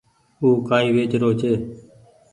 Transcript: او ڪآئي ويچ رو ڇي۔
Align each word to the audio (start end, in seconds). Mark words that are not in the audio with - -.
او 0.41 0.47
ڪآئي 0.67 0.89
ويچ 0.95 1.11
رو 1.21 1.29
ڇي۔ 1.39 1.51